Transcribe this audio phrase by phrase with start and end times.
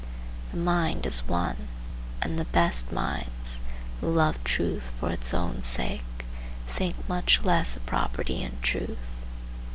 [0.49, 1.67] The mind is one,
[2.23, 3.61] and the best minds,
[3.99, 6.25] who love truth for its own sake,
[6.67, 9.21] think much less of property in truth.